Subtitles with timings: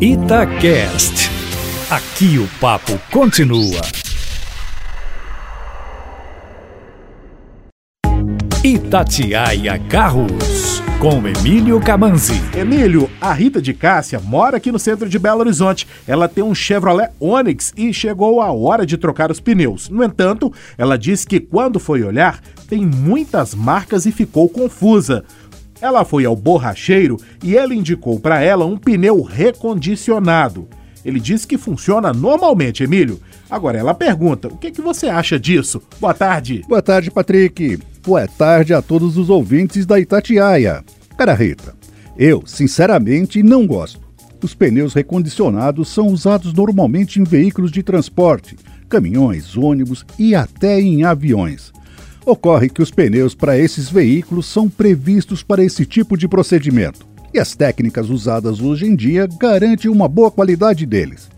[0.00, 1.28] Itacast.
[1.90, 3.80] Aqui o papo continua.
[8.62, 12.40] Itatiaia Carros, com Emílio Camanzi.
[12.56, 15.88] Emílio, a Rita de Cássia mora aqui no centro de Belo Horizonte.
[16.06, 19.88] Ela tem um Chevrolet Onix e chegou a hora de trocar os pneus.
[19.88, 25.24] No entanto, ela diz que quando foi olhar, tem muitas marcas e ficou confusa.
[25.80, 30.68] Ela foi ao borracheiro e ele indicou para ela um pneu recondicionado.
[31.04, 33.20] Ele disse que funciona normalmente, Emílio.
[33.48, 35.80] Agora ela pergunta: o que, que você acha disso?
[36.00, 36.64] Boa tarde.
[36.68, 37.78] Boa tarde, Patrick.
[38.04, 40.84] Boa tarde a todos os ouvintes da Itatiaia.
[41.16, 41.74] Cara Rita,
[42.16, 44.00] eu, sinceramente, não gosto.
[44.42, 48.56] Os pneus recondicionados são usados normalmente em veículos de transporte,
[48.88, 51.72] caminhões, ônibus e até em aviões.
[52.28, 57.38] Ocorre que os pneus para esses veículos são previstos para esse tipo de procedimento, e
[57.38, 61.30] as técnicas usadas hoje em dia garantem uma boa qualidade deles.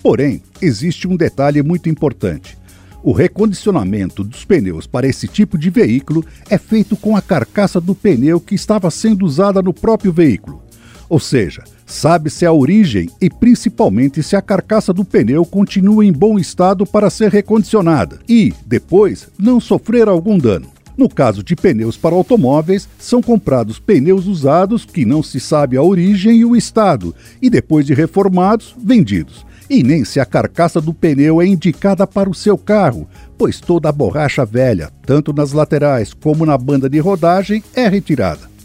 [0.00, 2.56] Porém, existe um detalhe muito importante.
[3.02, 7.92] O recondicionamento dos pneus para esse tipo de veículo é feito com a carcaça do
[7.92, 10.62] pneu que estava sendo usada no próprio veículo.
[11.08, 16.38] Ou seja, sabe-se a origem e principalmente se a carcaça do pneu continua em bom
[16.38, 20.66] estado para ser recondicionada e, depois, não sofrer algum dano.
[20.96, 25.82] No caso de pneus para automóveis, são comprados pneus usados que não se sabe a
[25.82, 29.44] origem e o estado, e depois de reformados, vendidos.
[29.68, 33.88] E nem se a carcaça do pneu é indicada para o seu carro, pois toda
[33.88, 38.55] a borracha velha, tanto nas laterais como na banda de rodagem, é retirada.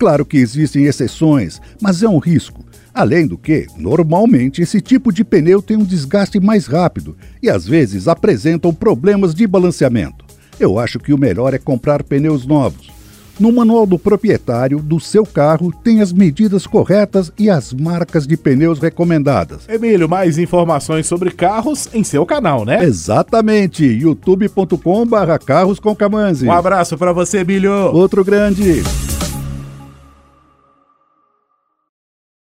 [0.00, 2.64] Claro que existem exceções, mas é um risco.
[2.94, 7.66] Além do que, normalmente esse tipo de pneu tem um desgaste mais rápido e às
[7.66, 10.24] vezes apresentam problemas de balanceamento.
[10.58, 12.90] Eu acho que o melhor é comprar pneus novos.
[13.38, 18.38] No manual do proprietário do seu carro tem as medidas corretas e as marcas de
[18.38, 19.68] pneus recomendadas.
[19.68, 22.82] Emílio, mais informações sobre carros em seu canal, né?
[22.82, 25.94] Exatamente, youtube.com/carros com
[26.42, 27.94] Um abraço para você, Emílio.
[27.94, 28.82] Outro grande.